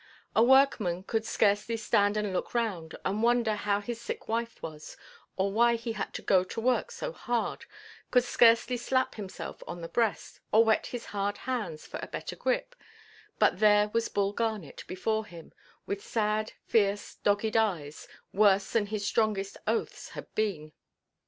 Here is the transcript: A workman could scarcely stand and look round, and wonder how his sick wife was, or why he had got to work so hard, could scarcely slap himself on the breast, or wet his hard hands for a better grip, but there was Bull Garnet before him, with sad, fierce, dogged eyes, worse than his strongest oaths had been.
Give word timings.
A 0.35 0.41
workman 0.41 1.03
could 1.03 1.25
scarcely 1.25 1.77
stand 1.77 2.17
and 2.17 2.33
look 2.33 2.55
round, 2.55 2.95
and 3.05 3.21
wonder 3.21 3.53
how 3.53 3.79
his 3.81 4.01
sick 4.01 4.27
wife 4.27 4.59
was, 4.63 4.97
or 5.37 5.51
why 5.51 5.75
he 5.75 5.91
had 5.91 6.09
got 6.25 6.49
to 6.49 6.59
work 6.59 6.89
so 6.89 7.11
hard, 7.11 7.65
could 8.09 8.23
scarcely 8.23 8.77
slap 8.77 9.13
himself 9.13 9.61
on 9.67 9.81
the 9.81 9.87
breast, 9.87 10.39
or 10.51 10.65
wet 10.65 10.87
his 10.87 11.05
hard 11.05 11.37
hands 11.37 11.85
for 11.85 11.99
a 12.01 12.07
better 12.07 12.35
grip, 12.35 12.75
but 13.37 13.59
there 13.59 13.89
was 13.93 14.09
Bull 14.09 14.33
Garnet 14.33 14.83
before 14.87 15.27
him, 15.27 15.53
with 15.85 16.01
sad, 16.03 16.53
fierce, 16.65 17.13
dogged 17.23 17.55
eyes, 17.55 18.07
worse 18.33 18.71
than 18.71 18.87
his 18.87 19.05
strongest 19.05 19.55
oaths 19.67 20.09
had 20.09 20.33
been. 20.33 20.71